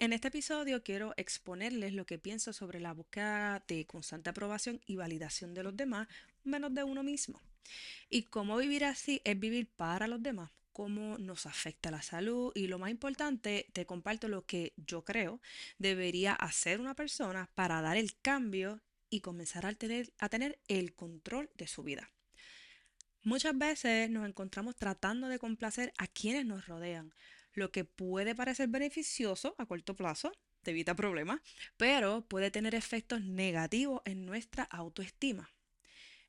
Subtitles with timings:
[0.00, 4.94] En este episodio quiero exponerles lo que pienso sobre la búsqueda de constante aprobación y
[4.94, 6.06] validación de los demás,
[6.44, 7.42] menos de uno mismo.
[8.08, 12.68] Y cómo vivir así es vivir para los demás, cómo nos afecta la salud y
[12.68, 15.40] lo más importante, te comparto lo que yo creo
[15.78, 18.80] debería hacer una persona para dar el cambio
[19.10, 22.08] y comenzar a tener, a tener el control de su vida.
[23.24, 27.12] Muchas veces nos encontramos tratando de complacer a quienes nos rodean,
[27.58, 30.32] lo que puede parecer beneficioso a corto plazo,
[30.62, 31.40] te evita problemas,
[31.76, 35.50] pero puede tener efectos negativos en nuestra autoestima,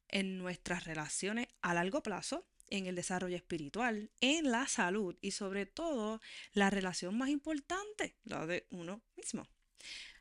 [0.08, 5.66] en nuestras relaciones a largo plazo, en el desarrollo espiritual, en la salud y sobre
[5.66, 6.22] todo
[6.54, 9.48] la relación más importante, la de uno mismo.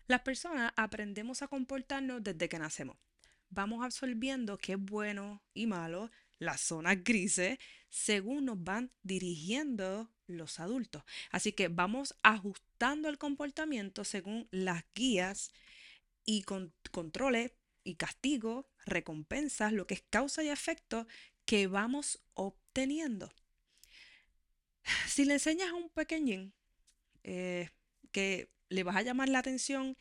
[0.06, 2.96] Las personas aprendemos a comportarnos desde que nacemos.
[3.50, 10.60] Vamos absorbiendo qué es bueno y malo, las zonas grises, según nos van dirigiendo los
[10.60, 11.02] adultos.
[11.30, 15.50] Así que vamos ajustando el comportamiento según las guías
[16.24, 16.44] y
[16.92, 17.52] controles
[17.84, 21.06] y castigos, recompensas, lo que es causa y efecto
[21.46, 23.32] que vamos obteniendo.
[25.06, 26.52] Si le enseñas a un pequeñín
[27.24, 27.70] eh,
[28.12, 29.96] que le vas a llamar la atención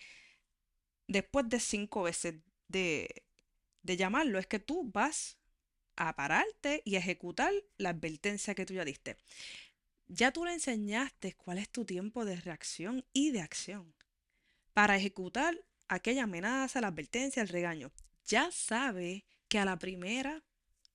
[1.08, 2.36] después de cinco veces
[2.68, 3.24] de,
[3.84, 5.38] de llamarlo, es que tú vas
[5.96, 9.18] a pararte y ejecutar la advertencia que tú ya diste.
[10.08, 13.94] Ya tú le enseñaste cuál es tu tiempo de reacción y de acción
[14.74, 17.92] para ejecutar aquella amenaza, la advertencia, el regaño.
[18.26, 20.44] Ya sabe que a la primera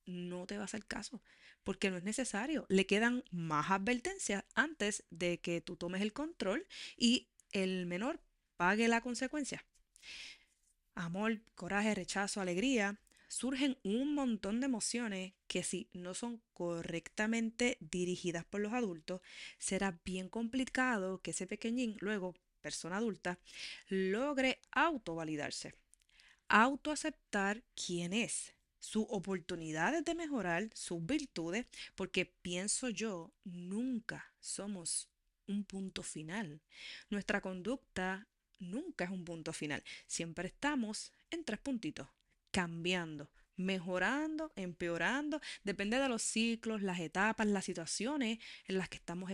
[0.07, 1.23] no te va a hacer caso
[1.63, 2.67] porque no es necesario.
[2.69, 6.67] Le quedan más advertencias antes de que tú tomes el control
[6.97, 8.21] y el menor
[8.57, 9.65] pague la consecuencia.
[10.95, 12.99] Amor, coraje, rechazo, alegría
[13.33, 19.23] surgen un montón de emociones que si no son correctamente dirigidas por los adultos,
[19.59, 23.39] será bien complicado que ese pequeñín, luego persona adulta,
[23.89, 25.75] logre autovalidarse,
[26.49, 35.09] autoaceptar quién es, sus oportunidades de mejorar, sus virtudes, porque pienso yo, nunca somos
[35.47, 36.61] un punto final.
[37.09, 38.29] Nuestra conducta
[38.59, 39.83] nunca es un punto final.
[40.07, 42.09] Siempre estamos en tres puntitos
[42.53, 49.33] cambiando, mejorando, empeorando, depende de los ciclos, las etapas, las situaciones en las que estamos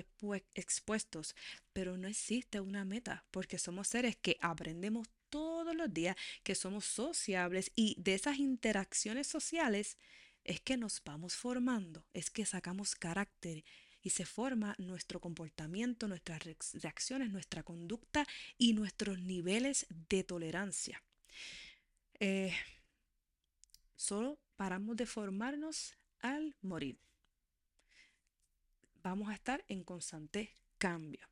[0.55, 1.35] expuestos,
[1.73, 6.85] pero no existe una meta porque somos seres que aprendemos todos los días, que somos
[6.87, 9.99] sociables y de esas interacciones sociales
[10.45, 13.65] es que nos vamos formando, es que sacamos carácter
[14.01, 16.43] y se forma nuestro comportamiento, nuestras
[16.73, 18.27] reacciones, nuestra conducta
[18.57, 21.03] y nuestros niveles de tolerancia.
[22.21, 22.55] Eh,
[23.99, 27.01] Solo paramos de formarnos al morir.
[29.03, 31.29] Vamos a estar en constante cambio.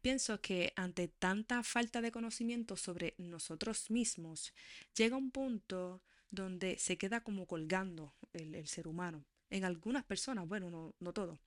[0.00, 4.52] Pienso que ante tanta falta de conocimiento sobre nosotros mismos,
[4.96, 6.02] llega un punto
[6.32, 9.24] donde se queda como colgando el, ser humano.
[9.50, 11.38] En algunas personas, bueno, no, no todo.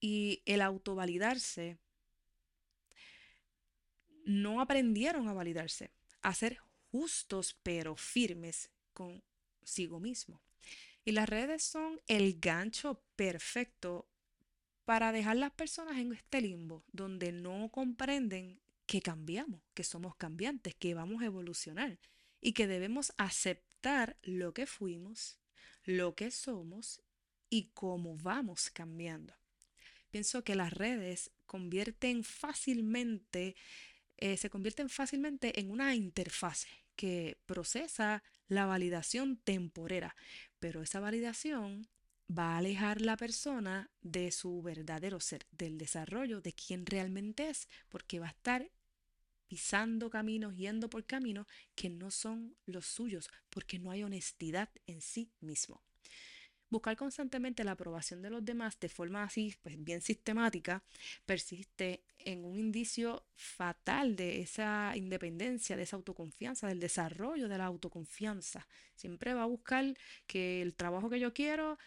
[0.00, 1.76] Y el autovalidarse,
[4.24, 6.58] no aprendieron a validarse, a ser
[6.92, 10.40] justos pero firmes consigo mismo.
[11.04, 14.08] Y las redes son el gancho perfecto
[14.84, 20.74] para dejar las personas en este limbo donde no comprenden que cambiamos, que somos cambiantes,
[20.74, 21.98] que vamos a evolucionar
[22.40, 25.38] y que debemos aceptar lo que fuimos,
[25.84, 27.00] lo que somos
[27.48, 29.34] y cómo vamos cambiando.
[30.10, 33.56] Pienso que las redes convierten fácilmente,
[34.18, 40.14] eh, se convierten fácilmente en una interfase que procesa la validación temporera,
[40.58, 41.88] pero esa validación
[42.30, 47.68] va a alejar la persona de su verdadero ser, del desarrollo de quién realmente es,
[47.88, 48.70] porque va a estar
[49.48, 55.00] pisando caminos, yendo por caminos que no son los suyos, porque no hay honestidad en
[55.00, 55.82] sí mismo.
[56.72, 60.82] Buscar constantemente la aprobación de los demás de forma así, pues bien sistemática,
[61.26, 67.66] persiste en un indicio fatal de esa independencia, de esa autoconfianza, del desarrollo de la
[67.66, 68.66] autoconfianza.
[68.94, 69.84] Siempre va a buscar
[70.26, 71.78] que el trabajo que yo quiero,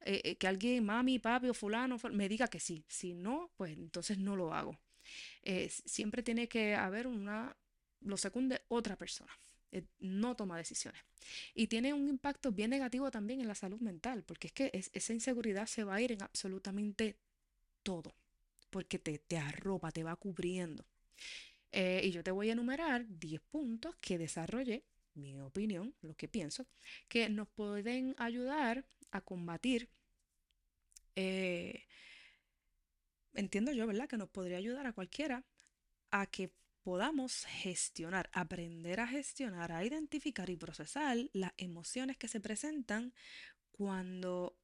[0.00, 2.82] eh, eh, que alguien, mami, papi o fulano, me diga que sí.
[2.88, 4.80] Si no, pues entonces no lo hago.
[5.42, 7.54] Eh, siempre tiene que haber una,
[8.00, 9.32] lo secunde otra persona.
[9.72, 11.00] Eh, no toma decisiones.
[11.54, 15.12] Y tiene un impacto bien negativo también en la salud mental, porque es que esa
[15.12, 17.16] inseguridad se va a ir en absolutamente
[17.82, 18.14] todo,
[18.70, 20.84] porque te, te arropa, te va cubriendo.
[21.72, 24.82] Eh, y yo te voy a enumerar 10 puntos que desarrollé,
[25.14, 26.66] mi opinión, lo que pienso,
[27.08, 29.88] que nos pueden ayudar a combatir,
[31.16, 31.84] eh,
[33.34, 34.08] entiendo yo, ¿verdad?
[34.08, 35.44] Que nos podría ayudar a cualquiera
[36.10, 36.50] a que
[36.90, 43.14] podamos gestionar, aprender a gestionar, a identificar y procesar las emociones que se presentan
[43.70, 44.58] cuando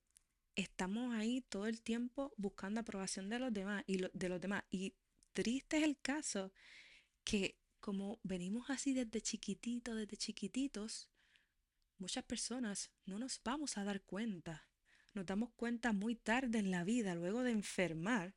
[0.56, 4.64] estamos ahí todo el tiempo buscando aprobación de los demás y de los demás.
[4.72, 4.96] Y
[5.34, 6.52] triste es el caso
[7.22, 11.08] que como venimos así desde chiquititos, desde chiquititos,
[11.96, 14.68] muchas personas no nos vamos a dar cuenta.
[15.14, 18.34] Nos damos cuenta muy tarde en la vida, luego de enfermar,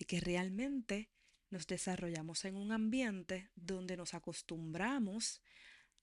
[0.00, 1.13] de que realmente
[1.54, 5.40] nos desarrollamos en un ambiente donde nos acostumbramos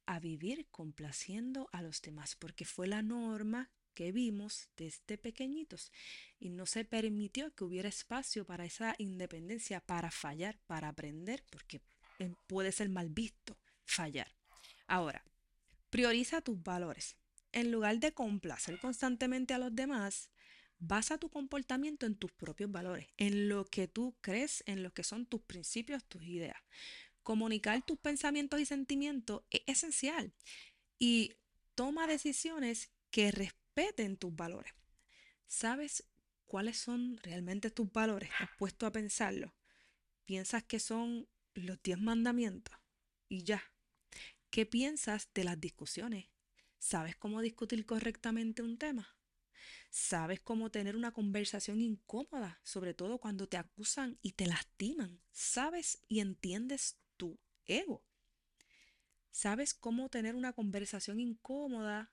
[0.05, 5.91] a vivir complaciendo a los demás, porque fue la norma que vimos desde pequeñitos
[6.39, 11.81] y no se permitió que hubiera espacio para esa independencia, para fallar, para aprender, porque
[12.19, 14.33] eh, puede ser mal visto fallar.
[14.87, 15.21] Ahora,
[15.89, 17.17] prioriza tus valores.
[17.51, 20.29] En lugar de complacer constantemente a los demás,
[20.81, 25.03] basa tu comportamiento en tus propios valores, en lo que tú crees, en lo que
[25.03, 26.57] son tus principios, tus ideas.
[27.23, 30.33] Comunicar tus pensamientos y sentimientos es esencial
[30.97, 31.35] y
[31.75, 34.73] toma decisiones que respeten tus valores.
[35.45, 36.03] ¿Sabes
[36.47, 38.31] cuáles son realmente tus valores?
[38.39, 39.53] ¿Has puesto a pensarlo?
[40.25, 42.75] ¿Piensas que son los diez mandamientos?
[43.29, 43.61] Y ya.
[44.49, 46.25] ¿Qué piensas de las discusiones?
[46.79, 49.15] ¿Sabes cómo discutir correctamente un tema?
[49.89, 55.21] ¿Sabes cómo tener una conversación incómoda, sobre todo cuando te acusan y te lastiman?
[55.31, 58.03] ¿Sabes y entiendes tu ego?
[59.31, 62.11] ¿Sabes cómo tener una conversación incómoda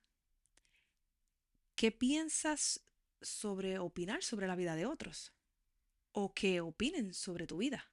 [1.78, 2.80] ¿Qué piensas
[3.22, 5.32] sobre opinar sobre la vida de otros?
[6.10, 7.92] ¿O qué opinen sobre tu vida?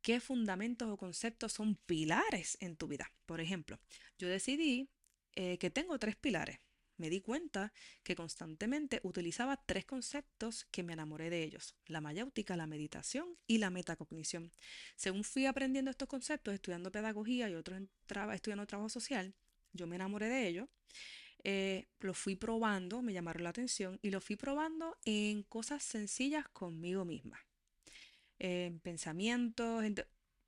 [0.00, 3.12] ¿Qué fundamentos o conceptos son pilares en tu vida?
[3.26, 3.78] Por ejemplo,
[4.16, 4.88] yo decidí
[5.34, 6.58] eh, que tengo tres pilares.
[6.96, 7.72] Me di cuenta
[8.02, 13.58] que constantemente utilizaba tres conceptos que me enamoré de ellos, la mayéutica, la meditación y
[13.58, 14.50] la metacognición.
[14.96, 17.82] Según fui aprendiendo estos conceptos, estudiando pedagogía y otros
[18.32, 19.34] estudiando trabajo social,
[19.72, 20.68] yo me enamoré de ellos
[21.48, 27.04] eh, fui probando, me llamaron la atención y lo fui probando en cosas sencillas conmigo
[27.04, 27.38] misma.
[28.40, 29.84] En pensamientos,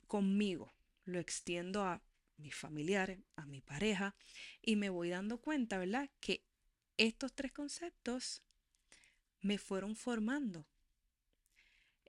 [0.08, 0.72] conmigo.
[1.04, 2.02] Lo extiendo a
[2.38, 4.14] mis familiares, a mi pareja
[4.62, 6.10] y me voy dando cuenta, ¿verdad?
[6.20, 6.44] Que
[6.96, 8.42] estos tres conceptos
[9.40, 10.66] me fueron formando.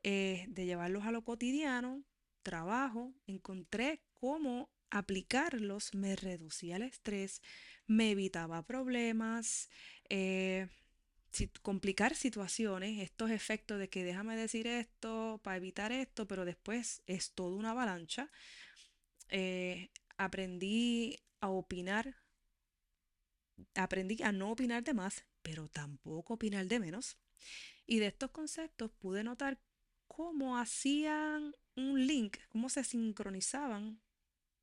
[0.01, 2.05] Eh, de llevarlos a lo cotidiano,
[2.41, 7.41] trabajo, encontré cómo aplicarlos me reducía el estrés,
[7.85, 9.69] me evitaba problemas,
[10.09, 10.67] eh,
[11.61, 17.31] complicar situaciones, estos efectos de que déjame decir esto para evitar esto, pero después es
[17.31, 18.31] toda una avalancha.
[19.29, 22.17] Eh, aprendí a opinar,
[23.73, 27.17] aprendí a no opinar de más, pero tampoco opinar de menos.
[27.87, 29.59] Y de estos conceptos pude notar
[30.07, 34.01] cómo hacían un link, cómo se sincronizaban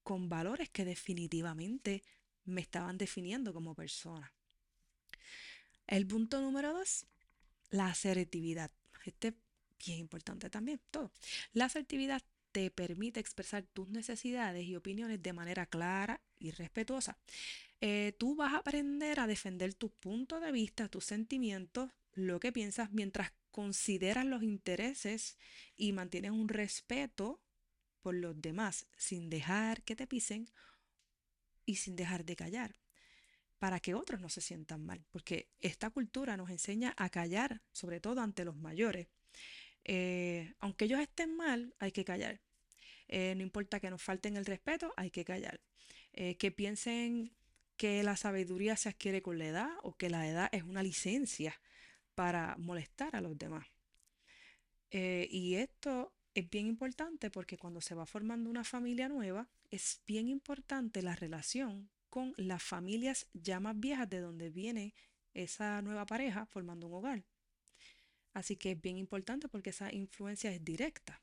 [0.02, 2.04] con valores que definitivamente
[2.44, 4.32] me estaban definiendo como persona.
[5.86, 7.06] El punto número dos,
[7.70, 8.70] la asertividad.
[9.06, 9.34] Este es
[9.84, 11.10] bien importante también, todo.
[11.54, 12.22] La asertividad
[12.56, 17.18] te permite expresar tus necesidades y opiniones de manera clara y respetuosa.
[17.82, 22.52] Eh, tú vas a aprender a defender tus puntos de vista, tus sentimientos, lo que
[22.52, 25.36] piensas, mientras consideras los intereses
[25.76, 27.42] y mantienes un respeto
[28.00, 30.48] por los demás sin dejar que te pisen
[31.66, 32.80] y sin dejar de callar
[33.58, 38.00] para que otros no se sientan mal, porque esta cultura nos enseña a callar, sobre
[38.00, 39.08] todo ante los mayores.
[39.84, 42.40] Eh, aunque ellos estén mal, hay que callar.
[43.08, 45.60] Eh, no importa que nos falten el respeto, hay que callar.
[46.12, 47.32] Eh, que piensen
[47.76, 51.60] que la sabiduría se adquiere con la edad o que la edad es una licencia
[52.14, 53.66] para molestar a los demás.
[54.90, 60.28] y esto es bien importante porque cuando se va formando una familia nueva, es bien
[60.28, 64.94] importante la relación con las familias ya más viejas de donde viene
[65.34, 67.24] esa nueva pareja formando un hogar.
[68.32, 71.22] Así que es bien importante porque esa influencia es directa.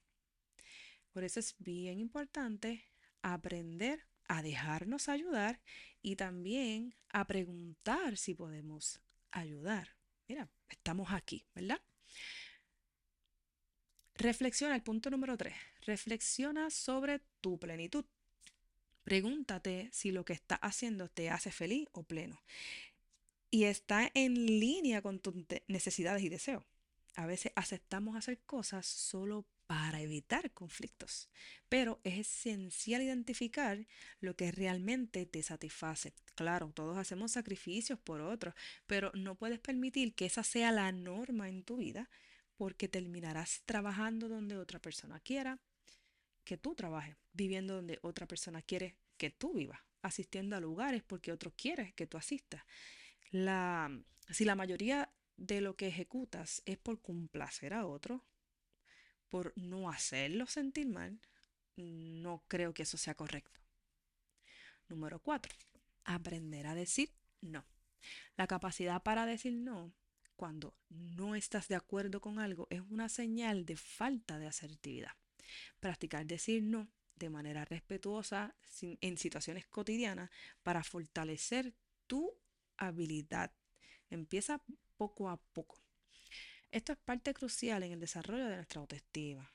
[1.14, 2.84] Por eso es bien importante
[3.22, 5.62] aprender a dejarnos ayudar
[6.02, 9.00] y también a preguntar si podemos
[9.32, 9.96] ayudar.
[10.28, 11.82] Mira, estamos aquí, ¿verdad?
[14.16, 15.54] Reflexiona, el punto número 3.
[15.82, 18.06] Reflexiona sobre tu plenitud.
[19.04, 22.42] Pregúntate si lo que estás haciendo te hace feliz o pleno.
[23.52, 25.36] Y está en línea con tus
[25.68, 26.64] necesidades y deseos.
[27.16, 31.32] A veces aceptamos hacer cosas solo para evitar conflictos,
[31.68, 33.88] pero es esencial identificar
[34.20, 36.14] lo que realmente te satisface.
[36.36, 38.54] Claro, todos hacemos sacrificios por otros,
[38.86, 42.12] pero no puedes permitir que esa sea la norma en tu vida
[42.56, 45.60] porque terminarás trabajando donde otra persona quiera
[46.44, 51.32] que tú trabajes, viviendo donde otra persona quiere que tú vivas, asistiendo a lugares porque
[51.32, 52.62] otro quiere que tú asistas.
[53.32, 53.90] La,
[54.30, 58.24] si la mayoría de lo que ejecutas es por complacer a otro,
[59.34, 61.20] por no hacerlo sentir mal,
[61.76, 63.60] no creo que eso sea correcto.
[64.90, 65.56] Número cuatro,
[66.04, 67.66] aprender a decir no.
[68.38, 69.92] La capacidad para decir no
[70.36, 75.14] cuando no estás de acuerdo con algo es una señal de falta de asertividad.
[75.80, 80.30] Practicar decir no de manera respetuosa en situaciones cotidianas
[80.62, 81.74] para fortalecer
[82.06, 82.38] tu
[82.78, 83.52] habilidad.
[84.12, 84.62] Empieza
[84.96, 85.83] poco a poco.
[86.74, 89.48] Esto es parte crucial en el desarrollo de nuestra autoestima.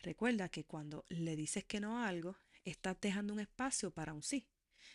[0.00, 4.22] Recuerda que cuando le dices que no a algo, estás dejando un espacio para un
[4.22, 4.46] sí.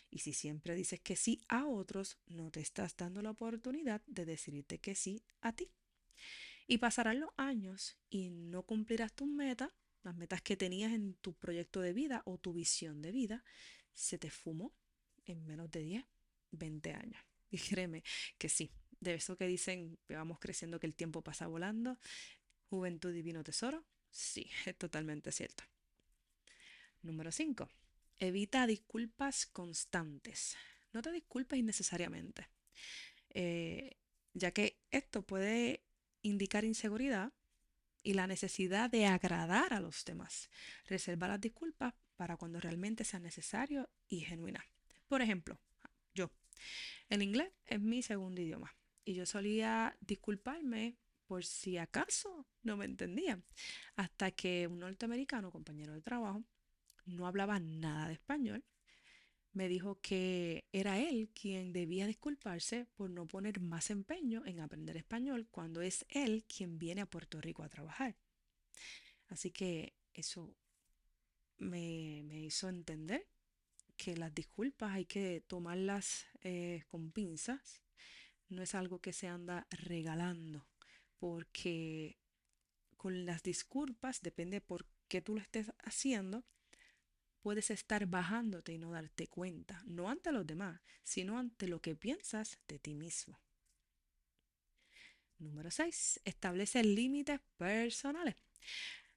[0.08, 4.24] Y si siempre dices que sí a otros, no te estás dando la oportunidad de
[4.24, 5.70] decirte que sí a ti.
[6.66, 9.70] Y pasarán los años y no cumplirás tus metas,
[10.04, 13.44] las metas que tenías en tu proyecto de vida o tu visión de vida,
[13.92, 14.74] se te fumó
[15.26, 16.06] en menos de 10,
[16.50, 17.22] 20 años.
[17.50, 18.02] Y créeme
[18.36, 21.98] que sí, de eso que dicen que vamos creciendo, que el tiempo pasa volando,
[22.68, 25.64] juventud divino tesoro, sí, es totalmente cierto.
[27.02, 27.68] Número 5.
[28.18, 30.56] Evita disculpas constantes.
[30.92, 32.48] No te disculpes innecesariamente,
[33.30, 33.96] eh,
[34.34, 35.84] ya que esto puede
[36.22, 37.32] indicar inseguridad
[38.02, 40.50] y la necesidad de agradar a los demás.
[40.86, 44.64] Reserva las disculpas para cuando realmente sea necesario y genuina.
[45.06, 45.60] Por ejemplo,
[46.14, 46.30] yo,
[47.10, 48.77] el inglés es mi segundo idioma
[49.08, 53.40] y yo solía disculparme por si acaso no me entendía,
[53.96, 56.44] hasta que un norteamericano, compañero de trabajo,
[57.06, 58.62] no hablaba nada de español,
[59.54, 64.98] me dijo que era él quien debía disculparse por no poner más empeño en aprender
[64.98, 68.14] español cuando es él quien viene a Puerto Rico a trabajar.
[69.28, 70.54] Así que eso
[71.56, 73.26] me, hizo entender
[73.96, 77.82] que las disculpas hay que tomarlas eh, con pinzas.
[78.48, 80.66] No es algo que se anda regalando,
[81.18, 82.18] porque
[82.96, 86.44] con las disculpas, depende por qué tú lo estés haciendo,
[87.40, 91.94] puedes estar bajándote y no darte cuenta, no ante los demás, sino ante lo que
[91.94, 93.40] piensas de ti mismo.
[95.38, 96.20] Número 6.
[96.24, 98.34] Establece límites personales.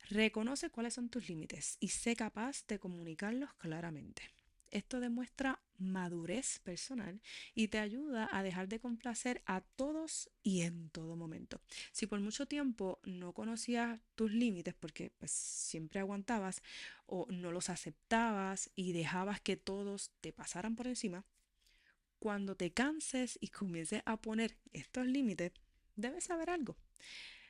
[0.09, 4.23] Reconoce cuáles son tus límites y sé capaz de comunicarlos claramente.
[4.71, 7.21] Esto demuestra madurez personal
[7.53, 11.61] y te ayuda a dejar de complacer a todos y en todo momento.
[11.91, 16.61] Si por mucho tiempo no conocías tus límites porque pues, siempre aguantabas
[17.05, 21.25] o no los aceptabas y dejabas que todos te pasaran por encima,
[22.19, 25.51] cuando te canses y comiences a poner estos límites,
[25.95, 26.77] debes saber algo.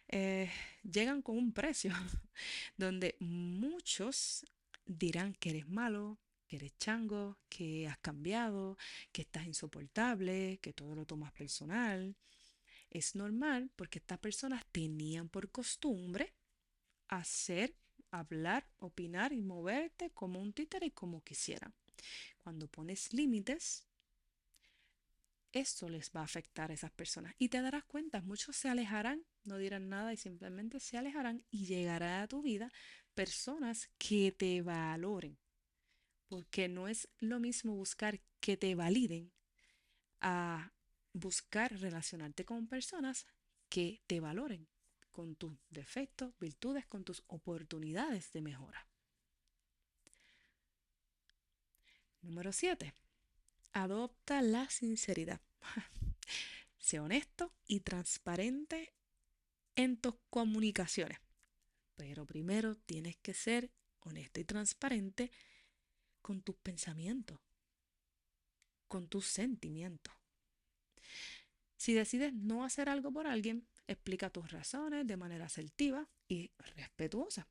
[0.07, 0.49] Eh,
[0.83, 1.93] llegan con un precio
[2.77, 4.45] donde muchos
[4.85, 6.17] dirán que eres malo,
[6.51, 8.77] que eres chango, que has cambiado,
[9.13, 12.17] que estás insoportable, que todo lo tomas personal.
[12.89, 16.33] Es normal porque estas personas tenían por costumbre
[17.07, 17.73] hacer,
[18.09, 21.73] hablar, opinar y moverte como un títere y como quisieran.
[22.43, 23.85] Cuando pones límites,
[25.53, 27.33] esto les va a afectar a esas personas.
[27.37, 31.65] Y te darás cuenta, muchos se alejarán, no dirán nada y simplemente se alejarán y
[31.65, 32.69] llegará a tu vida
[33.13, 35.37] personas que te valoren,
[36.31, 39.33] porque no es lo mismo buscar que te validen
[40.21, 40.71] a
[41.11, 43.27] buscar relacionarte con personas
[43.67, 44.69] que te valoren
[45.11, 48.87] con tus defectos, virtudes, con tus oportunidades de mejora.
[52.21, 52.93] Número 7.
[53.73, 55.41] Adopta la sinceridad.
[56.77, 58.93] sé honesto y transparente
[59.75, 61.19] en tus comunicaciones.
[61.97, 63.69] Pero primero tienes que ser
[63.99, 65.29] honesto y transparente
[66.21, 67.39] con tus pensamientos,
[68.87, 70.13] con tus sentimientos.
[71.77, 77.47] Si decides no hacer algo por alguien, explica tus razones de manera asertiva y respetuosa.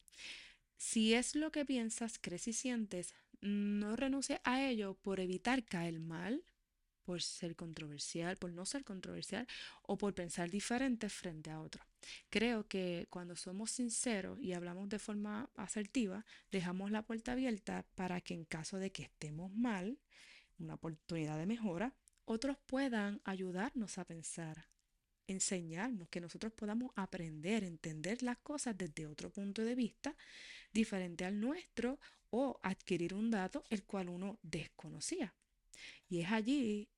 [0.77, 5.99] Si es lo que piensas, crees y sientes, no renuncies a ello por evitar caer
[6.01, 6.45] mal,
[7.05, 9.47] por ser controversial, por no ser controversial
[9.83, 11.85] o por pensar diferente frente a otro.
[12.29, 18.21] Creo que cuando somos sinceros y hablamos de forma asertiva, dejamos la puerta abierta para
[18.21, 19.99] que en caso de que estemos mal,
[20.59, 24.69] una oportunidad de mejora, otros puedan ayudarnos a pensar,
[25.27, 30.17] enseñarnos, que nosotros podamos aprender, entender las cosas desde otro punto de vista
[30.73, 31.99] diferente al nuestro
[32.31, 35.35] o adquirir un dato el cual uno desconocía.
[36.09, 36.89] Y es allí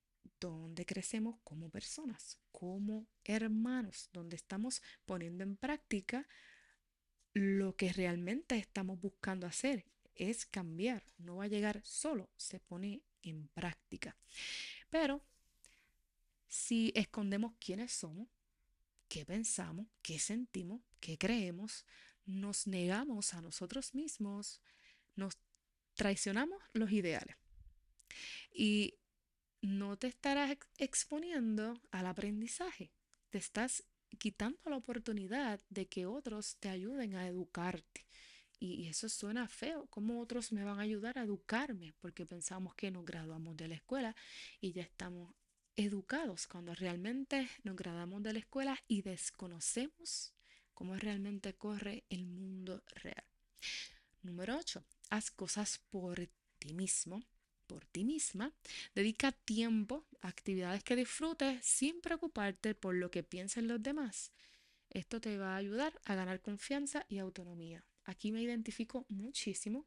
[0.40, 6.28] donde crecemos como personas, como hermanos, donde estamos poniendo en práctica
[7.34, 13.02] lo que realmente estamos buscando hacer, es cambiar, no va a llegar solo, se pone
[13.22, 14.16] en práctica.
[14.90, 15.24] Pero
[16.48, 18.28] si escondemos quiénes somos,
[19.08, 21.86] qué pensamos, qué sentimos, qué creemos,
[22.26, 24.60] nos negamos a nosotros mismos,
[25.16, 25.38] nos
[25.94, 27.36] traicionamos los ideales.
[28.52, 28.94] Y
[29.60, 32.90] no te estarás exponiendo al aprendizaje,
[33.30, 33.84] te estás
[34.18, 38.06] quitando la oportunidad de que otros te ayuden a educarte.
[38.58, 39.86] Y, eso suena feo.
[39.90, 41.94] ¿Cómo otros me van a ayudar a educarme?
[41.98, 44.14] Porque pensamos que nos graduamos de la escuela
[44.60, 45.34] y ya estamos
[45.74, 50.32] educados cuando realmente nos graduamos de la escuela y desconocemos
[50.74, 53.24] cómo realmente corre el mundo real.
[54.22, 54.84] Número 8.
[55.10, 56.28] Haz cosas por
[56.58, 57.22] ti mismo,
[57.72, 58.52] por ti misma.
[58.94, 64.30] Dedica tiempo a actividades que disfrutes sin preocuparte por lo que piensen los demás.
[64.90, 67.86] Esto te va a ayudar a ganar confianza y autonomía.
[68.04, 69.86] Aquí me identifico muchísimo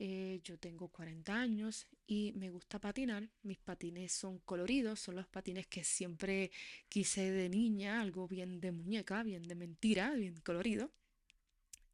[0.00, 3.28] eh, yo tengo 40 años y me gusta patinar.
[3.42, 6.52] Mis patines son coloridos, son los patines que siempre
[6.88, 10.92] quise de niña, algo bien de muñeca, bien de mentira, bien colorido,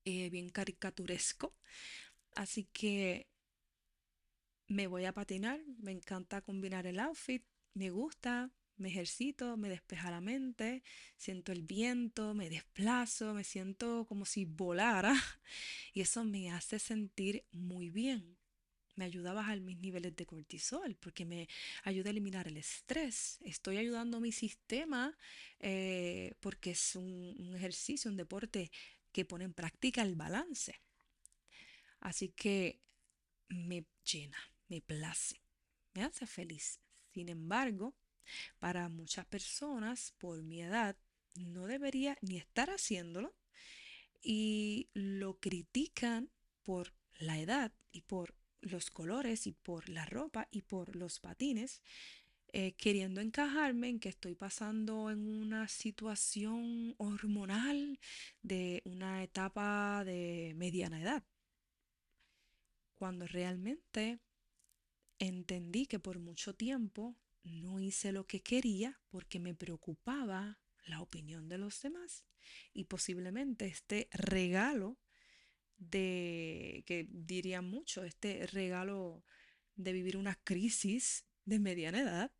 [0.04, 1.54] eh, bien caricaturesco.
[2.34, 3.28] Así que
[4.68, 7.44] me voy a patinar, me encanta combinar el outfit,
[7.74, 10.82] me gusta, me ejercito, me despeja la mente,
[11.16, 15.14] siento el viento, me desplazo, me siento como si volara
[15.92, 18.36] y eso me hace sentir muy bien.
[18.96, 21.48] Me ayuda a bajar mis niveles de cortisol porque me
[21.82, 23.38] ayuda a eliminar el estrés.
[23.42, 25.16] Estoy ayudando a mi sistema
[25.58, 28.70] eh, porque es un, un ejercicio, un deporte
[29.10, 30.80] que pone en práctica el balance.
[32.00, 32.80] Así que
[33.48, 35.40] me llena, me place,
[35.94, 36.80] me hace feliz.
[37.12, 37.94] Sin embargo,
[38.58, 40.96] para muchas personas, por mi edad,
[41.34, 43.34] no debería ni estar haciéndolo
[44.22, 46.30] y lo critican
[46.64, 51.82] por la edad y por los colores y por la ropa y por los patines,
[52.52, 57.98] eh, queriendo encajarme en que estoy pasando en una situación hormonal
[58.42, 61.24] de una etapa de mediana edad.
[62.94, 64.20] Cuando realmente
[65.18, 71.48] entendí que por mucho tiempo no hice lo que quería porque me preocupaba la opinión
[71.48, 72.24] de los demás.
[72.72, 74.98] Y posiblemente este regalo
[75.76, 79.24] de, que diría mucho, este regalo
[79.76, 82.32] de vivir una crisis de mediana edad,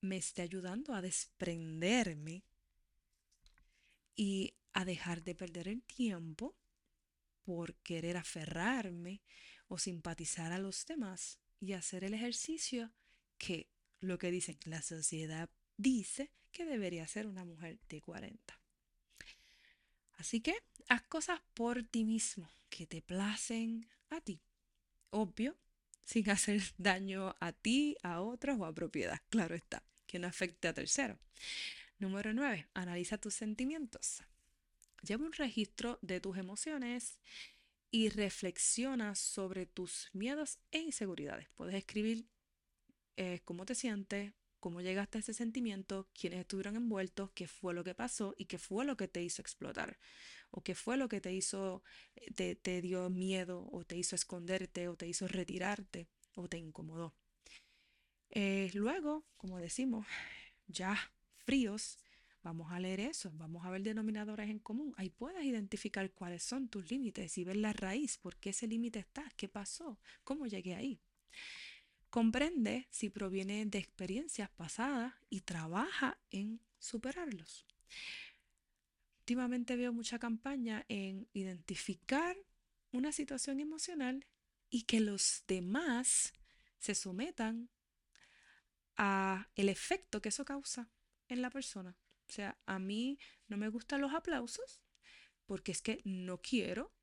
[0.00, 2.44] me esté ayudando a desprenderme
[4.16, 6.56] y a dejar de perder el tiempo
[7.42, 9.22] por querer aferrarme
[9.70, 12.90] o simpatizar a los demás y hacer el ejercicio
[13.38, 13.68] que
[14.00, 18.60] lo que dicen, la sociedad dice que debería ser una mujer de 40.
[20.14, 20.56] Así que
[20.88, 24.42] haz cosas por ti mismo que te placen a ti.
[25.10, 25.56] Obvio,
[26.04, 29.20] sin hacer daño a ti, a otros o a propiedad.
[29.30, 31.18] Claro está, que no afecte a terceros.
[32.00, 32.66] Número 9.
[32.74, 34.22] Analiza tus sentimientos.
[35.02, 37.18] Lleva un registro de tus emociones
[37.90, 41.48] y reflexiona sobre tus miedos e inseguridades.
[41.54, 42.26] Puedes escribir
[43.16, 47.82] eh, cómo te sientes, cómo llegaste a ese sentimiento, quiénes estuvieron envueltos, qué fue lo
[47.82, 49.98] que pasó y qué fue lo que te hizo explotar,
[50.50, 51.82] o qué fue lo que te hizo,
[52.14, 57.14] eh, te, dio miedo, o te hizo esconderte, o te hizo retirarte, o te incomodó.
[58.30, 60.06] Eh, luego, como decimos,
[60.68, 60.96] ya
[61.44, 61.98] fríos,
[62.42, 64.94] vamos a leer eso, vamos a ver denominadores en común.
[64.96, 68.98] Ahí puedes identificar cuáles son tus límites y ver la raíz, por qué ese límite
[68.98, 71.00] está, qué pasó, cómo llegué ahí.
[72.08, 77.66] Comprende si proviene de experiencias pasadas y trabaja en superarlos.
[79.20, 82.36] Últimamente veo mucha campaña en identificar
[82.90, 84.26] una situación emocional
[84.70, 86.32] y que los demás
[86.78, 87.68] se sometan
[88.96, 90.90] a el efecto que eso causa
[91.28, 91.96] en la persona.
[92.30, 94.80] O sea, a mí no me gustan los aplausos
[95.46, 96.94] porque es que no quiero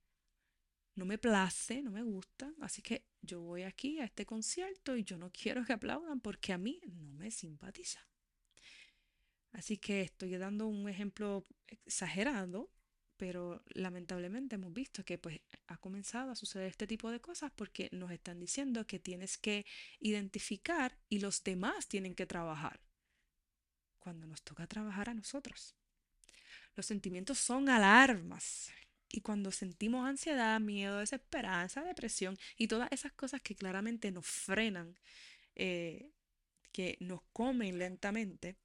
[0.98, 5.04] no me place, no me gusta, así que yo voy aquí a este concierto y
[5.04, 8.00] yo no quiero que aplaudan porque a mí no me simpatiza.
[9.52, 12.72] Así que estoy dando un ejemplo exagerado,
[13.16, 17.90] pero lamentablemente hemos visto que pues ha comenzado a suceder este tipo de cosas porque
[17.92, 19.68] nos están diciendo que tienes que
[20.00, 22.87] identificar y los demás tienen que trabajar
[24.00, 25.76] cuando nos toca trabajar a nosotros.
[26.76, 28.72] Los sentimientos son alarmas
[29.10, 34.96] y cuando sentimos ansiedad, miedo, desesperanza, depresión y todas esas cosas que claramente nos frenan,
[35.56, 36.12] eh,
[36.72, 38.58] que nos comen lentamente,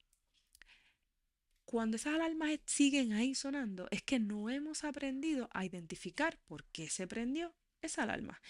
[1.65, 6.91] cuando esas alarmas siguen ahí sonando, es que no hemos aprendido a identificar por qué
[6.91, 8.43] se prendió esa alarma.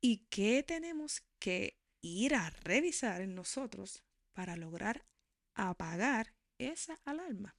[0.00, 5.04] ¿Y qué tenemos que ir a revisar en nosotros para lograr
[5.68, 7.54] apagar esa alarma?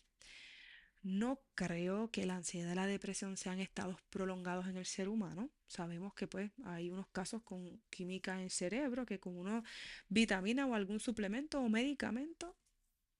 [1.03, 5.49] No creo que la ansiedad y la depresión sean estados prolongados en el ser humano.
[5.67, 9.63] Sabemos que pues hay unos casos con química en el cerebro que con una
[10.09, 12.55] vitamina o algún suplemento o medicamento,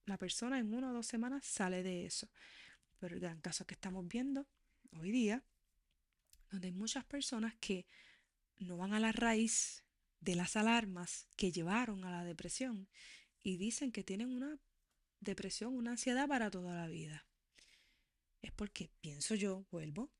[0.06, 2.30] la persona en una o dos semanas sale de eso.
[3.00, 4.48] Pero el gran caso que estamos viendo
[5.00, 5.44] hoy día,
[6.52, 7.88] donde hay muchas personas que
[8.60, 9.84] no van a la raíz
[10.20, 12.88] de las alarmas que llevaron a la depresión
[13.42, 14.60] y dicen que tienen una
[15.22, 17.26] depresión, una ansiedad para toda la vida
[18.42, 20.12] es porque pienso yo, vuelvo,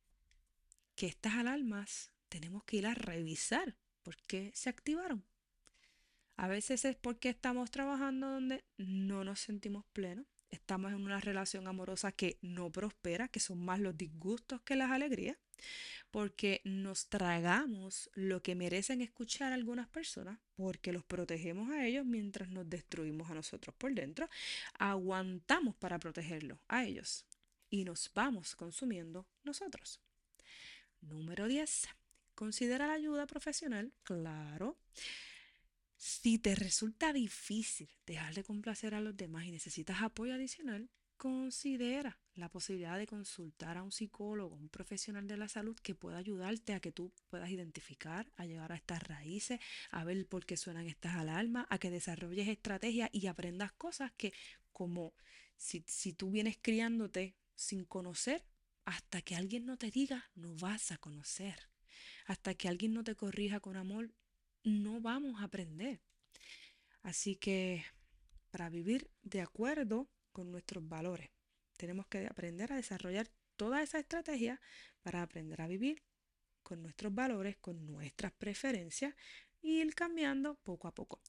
[0.96, 5.26] que estas alarmas tenemos que ir a revisar por qué se activaron.
[6.38, 11.68] A veces es porque estamos trabajando donde no nos sentimos plenos, estamos en una relación
[11.68, 15.38] amorosa que no prospera, que son más los disgustos que las alegrías,
[16.12, 22.50] porque nos tragamos lo que merecen escuchar algunas personas, porque los protegemos a ellos mientras
[22.50, 24.30] nos destruimos a nosotros por dentro,
[24.78, 27.26] aguantamos para protegerlos a ellos
[27.70, 30.02] y nos vamos consumiendo nosotros.
[31.00, 31.88] Número 10.
[32.36, 34.78] Considera la ayuda profesional, claro.
[36.04, 42.20] Si te resulta difícil dejar de complacer a los demás y necesitas apoyo adicional, considera
[42.34, 46.74] la posibilidad de consultar a un psicólogo, un profesional de la salud que pueda ayudarte
[46.74, 49.60] a que tú puedas identificar, a llegar a estas raíces,
[49.92, 54.34] a ver por qué suenan estas alarmas, a que desarrolles estrategias y aprendas cosas que
[54.72, 55.14] como
[55.56, 58.44] si, si tú vienes criándote sin conocer,
[58.86, 61.70] hasta que alguien no te diga, no vas a conocer.
[62.26, 64.10] Hasta que alguien no te corrija con amor,
[64.64, 66.02] no vamos a aprender.
[67.04, 67.84] Así que
[68.52, 71.30] para vivir de acuerdo con nuestros valores,
[71.78, 74.62] tenemos que aprender a desarrollar toda esa estrategia
[75.02, 76.04] para aprender a vivir
[76.64, 79.16] con nuestros valores, con nuestras preferencias
[79.62, 81.22] ir cambiando poco a poco.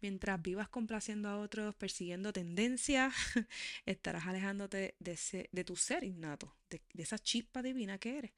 [0.00, 3.14] Mientras vivas complaciendo a otros, persiguiendo tendencias,
[3.86, 8.32] estarás alejándote de, de tu ser innato, de, de esa chispa divina que eres.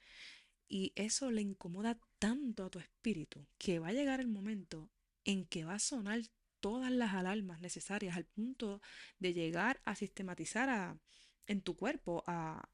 [0.68, 4.90] Y eso le incomoda tanto a tu espíritu que va a llegar el momento
[5.24, 6.20] en que va a sonar
[6.61, 8.81] todas las alarmas necesarias al punto
[9.18, 10.98] de llegar a sistematizar a,
[11.46, 12.68] en tu cuerpo, a,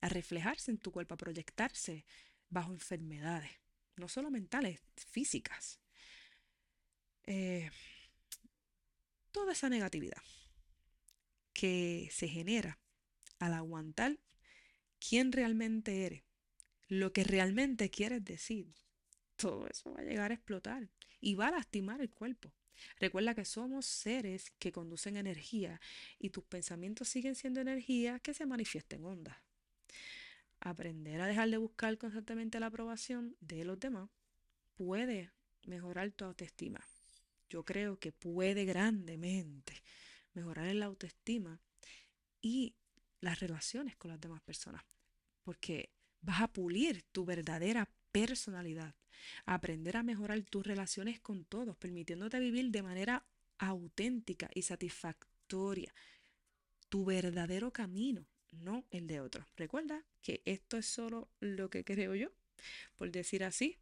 [0.00, 2.04] reflejarse en tu cuerpo, a proyectarse
[2.48, 3.50] bajo enfermedades,
[3.96, 5.80] no solo mentales, físicas.
[7.24, 7.70] Eh,
[9.30, 10.20] toda esa negatividad
[11.52, 12.80] que se genera
[13.38, 14.18] al aguantar
[14.98, 16.24] quién realmente eres,
[16.98, 18.74] lo que realmente quieres decir,
[19.36, 20.88] todo eso va a llegar a explotar
[21.20, 22.52] y va a lastimar el cuerpo.
[22.98, 25.80] Recuerda que somos seres que conducen energía
[26.18, 29.36] y tus pensamientos siguen siendo energía que se manifiesta en ondas.
[30.60, 34.10] Aprender a dejar de buscar constantemente la aprobación de los demás
[34.74, 35.30] puede
[35.64, 36.86] mejorar tu autoestima
[37.52, 39.82] yo creo que puede grandemente
[40.32, 41.60] mejorar la autoestima
[42.40, 42.74] y
[43.20, 44.82] las relaciones con las demás personas,
[45.42, 45.90] porque
[46.22, 48.94] vas a pulir tu verdadera personalidad,
[49.44, 53.24] aprender a mejorar tus relaciones con todos, permitiéndote vivir de manera
[53.58, 55.92] auténtica y satisfactoria
[56.88, 59.46] tu verdadero camino, no el de otro.
[59.56, 62.28] Recuerda que esto es solo lo que creo yo,
[62.96, 63.78] por decir así,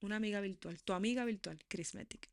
[0.00, 2.30] una amiga virtual, tu amiga virtual, Chrismetic.